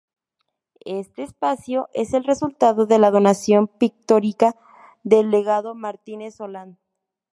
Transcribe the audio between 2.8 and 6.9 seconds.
de la donación pictórica del legado Martínez-Solans.